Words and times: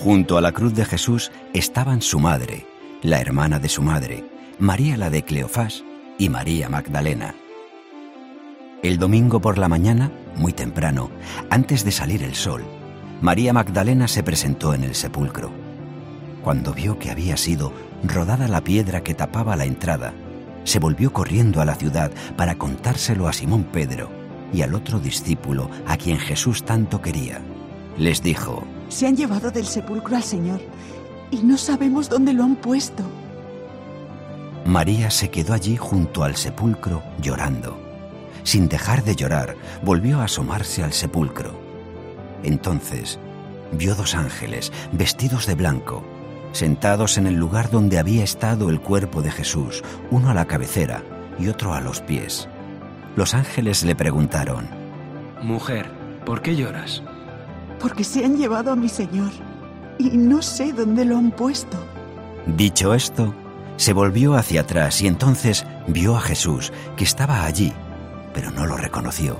Junto 0.00 0.36
a 0.36 0.40
la 0.40 0.52
cruz 0.52 0.74
de 0.74 0.84
Jesús 0.84 1.30
estaban 1.52 2.02
su 2.02 2.18
madre, 2.18 2.66
la 3.02 3.20
hermana 3.20 3.58
de 3.58 3.68
su 3.68 3.80
madre, 3.82 4.24
María 4.58 4.96
la 4.96 5.08
de 5.08 5.22
Cleofás 5.22 5.84
y 6.18 6.28
María 6.28 6.68
Magdalena. 6.68 7.34
El 8.82 8.98
domingo 8.98 9.40
por 9.40 9.56
la 9.56 9.68
mañana, 9.68 10.10
muy 10.36 10.52
temprano, 10.52 11.10
antes 11.48 11.84
de 11.84 11.92
salir 11.92 12.22
el 12.22 12.34
sol, 12.34 12.62
María 13.22 13.52
Magdalena 13.52 14.08
se 14.08 14.22
presentó 14.22 14.74
en 14.74 14.84
el 14.84 14.94
sepulcro. 14.94 15.50
Cuando 16.42 16.74
vio 16.74 16.98
que 16.98 17.10
había 17.10 17.36
sido 17.36 17.72
rodada 18.02 18.48
la 18.48 18.62
piedra 18.62 19.02
que 19.02 19.14
tapaba 19.14 19.56
la 19.56 19.64
entrada, 19.64 20.12
se 20.64 20.78
volvió 20.78 21.12
corriendo 21.12 21.60
a 21.60 21.64
la 21.64 21.76
ciudad 21.76 22.10
para 22.36 22.56
contárselo 22.56 23.28
a 23.28 23.32
Simón 23.32 23.64
Pedro 23.64 24.10
y 24.52 24.62
al 24.62 24.74
otro 24.74 24.98
discípulo 24.98 25.70
a 25.86 25.96
quien 25.96 26.18
Jesús 26.18 26.64
tanto 26.64 27.00
quería. 27.00 27.40
Les 27.96 28.22
dijo, 28.22 28.64
Se 28.88 29.06
han 29.06 29.16
llevado 29.16 29.50
del 29.50 29.66
sepulcro 29.66 30.16
al 30.16 30.22
Señor 30.22 30.60
y 31.30 31.38
no 31.38 31.56
sabemos 31.56 32.08
dónde 32.08 32.32
lo 32.32 32.44
han 32.44 32.56
puesto. 32.56 33.02
María 34.64 35.10
se 35.10 35.30
quedó 35.30 35.52
allí 35.52 35.76
junto 35.76 36.24
al 36.24 36.36
sepulcro 36.36 37.02
llorando. 37.20 37.78
Sin 38.44 38.68
dejar 38.68 39.04
de 39.04 39.16
llorar, 39.16 39.56
volvió 39.82 40.20
a 40.20 40.24
asomarse 40.24 40.82
al 40.82 40.92
sepulcro. 40.92 41.58
Entonces 42.42 43.18
vio 43.72 43.94
dos 43.94 44.14
ángeles 44.14 44.72
vestidos 44.92 45.46
de 45.46 45.54
blanco, 45.54 46.04
sentados 46.52 47.18
en 47.18 47.26
el 47.26 47.34
lugar 47.34 47.70
donde 47.70 47.98
había 47.98 48.24
estado 48.24 48.70
el 48.70 48.80
cuerpo 48.80 49.22
de 49.22 49.30
Jesús, 49.30 49.82
uno 50.10 50.30
a 50.30 50.34
la 50.34 50.46
cabecera 50.46 51.02
y 51.38 51.48
otro 51.48 51.74
a 51.74 51.80
los 51.80 52.00
pies. 52.00 52.48
Los 53.16 53.34
ángeles 53.34 53.84
le 53.84 53.96
preguntaron, 53.96 54.68
Mujer, 55.42 55.90
¿por 56.24 56.42
qué 56.42 56.56
lloras? 56.56 57.02
Porque 57.80 58.04
se 58.04 58.24
han 58.24 58.36
llevado 58.36 58.72
a 58.72 58.76
mi 58.76 58.88
Señor 58.88 59.30
y 59.98 60.10
no 60.10 60.42
sé 60.42 60.72
dónde 60.72 61.04
lo 61.04 61.16
han 61.16 61.30
puesto. 61.30 61.76
Dicho 62.46 62.94
esto, 62.94 63.34
se 63.76 63.92
volvió 63.92 64.34
hacia 64.34 64.62
atrás 64.62 65.00
y 65.02 65.06
entonces 65.06 65.66
vio 65.88 66.16
a 66.16 66.20
Jesús, 66.20 66.72
que 66.96 67.04
estaba 67.04 67.44
allí, 67.44 67.72
pero 68.32 68.50
no 68.50 68.66
lo 68.66 68.76
reconoció. 68.76 69.38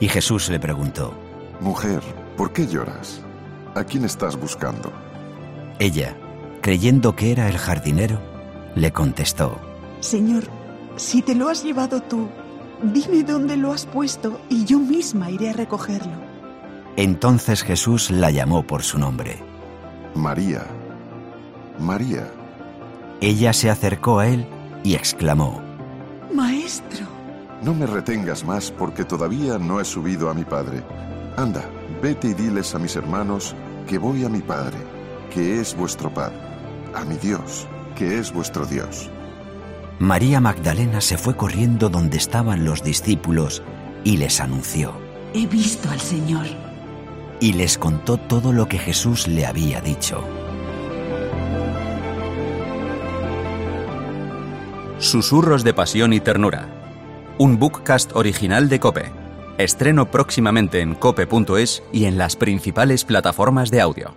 Y 0.00 0.08
Jesús 0.08 0.48
le 0.50 0.60
preguntó, 0.60 1.14
Mujer, 1.60 2.00
¿por 2.36 2.52
qué 2.52 2.66
lloras? 2.66 3.20
¿A 3.74 3.84
quién 3.84 4.04
estás 4.04 4.38
buscando? 4.38 4.92
Ella, 5.78 6.16
creyendo 6.60 7.16
que 7.16 7.32
era 7.32 7.48
el 7.48 7.58
jardinero, 7.58 8.18
le 8.74 8.92
contestó, 8.92 9.58
Señor, 10.00 10.44
si 10.96 11.22
te 11.22 11.34
lo 11.34 11.48
has 11.48 11.64
llevado 11.64 12.00
tú, 12.00 12.28
dime 12.82 13.22
dónde 13.22 13.56
lo 13.56 13.72
has 13.72 13.86
puesto 13.86 14.40
y 14.48 14.64
yo 14.64 14.78
misma 14.78 15.30
iré 15.30 15.50
a 15.50 15.54
recogerlo. 15.54 16.33
Entonces 16.96 17.62
Jesús 17.62 18.10
la 18.10 18.30
llamó 18.30 18.62
por 18.62 18.82
su 18.82 18.98
nombre. 18.98 19.38
María. 20.14 20.66
María. 21.78 22.30
Ella 23.20 23.52
se 23.52 23.70
acercó 23.70 24.20
a 24.20 24.28
él 24.28 24.46
y 24.84 24.94
exclamó, 24.94 25.60
Maestro. 26.32 27.06
No 27.62 27.74
me 27.74 27.86
retengas 27.86 28.44
más 28.44 28.70
porque 28.70 29.04
todavía 29.04 29.58
no 29.58 29.80
he 29.80 29.84
subido 29.84 30.28
a 30.28 30.34
mi 30.34 30.44
Padre. 30.44 30.82
Anda, 31.36 31.64
vete 32.02 32.28
y 32.28 32.34
diles 32.34 32.74
a 32.74 32.78
mis 32.78 32.94
hermanos 32.94 33.54
que 33.88 33.98
voy 33.98 34.24
a 34.24 34.28
mi 34.28 34.40
Padre, 34.40 34.76
que 35.32 35.60
es 35.60 35.76
vuestro 35.76 36.12
Padre, 36.12 36.36
a 36.94 37.04
mi 37.04 37.16
Dios, 37.16 37.66
que 37.96 38.18
es 38.18 38.32
vuestro 38.32 38.66
Dios. 38.66 39.10
María 39.98 40.40
Magdalena 40.40 41.00
se 41.00 41.16
fue 41.16 41.36
corriendo 41.36 41.88
donde 41.88 42.18
estaban 42.18 42.64
los 42.64 42.82
discípulos 42.82 43.62
y 44.04 44.16
les 44.16 44.40
anunció. 44.40 44.92
He 45.32 45.46
visto 45.46 45.88
al 45.88 46.00
Señor. 46.00 46.46
Y 47.44 47.52
les 47.52 47.76
contó 47.76 48.16
todo 48.16 48.54
lo 48.54 48.68
que 48.68 48.78
Jesús 48.78 49.28
le 49.28 49.44
había 49.44 49.82
dicho. 49.82 50.24
Susurros 54.98 55.62
de 55.62 55.74
Pasión 55.74 56.14
y 56.14 56.20
Ternura. 56.20 56.66
Un 57.36 57.58
bookcast 57.58 58.16
original 58.16 58.70
de 58.70 58.80
Cope. 58.80 59.12
Estreno 59.58 60.10
próximamente 60.10 60.80
en 60.80 60.94
cope.es 60.94 61.82
y 61.92 62.06
en 62.06 62.16
las 62.16 62.34
principales 62.34 63.04
plataformas 63.04 63.70
de 63.70 63.82
audio. 63.82 64.14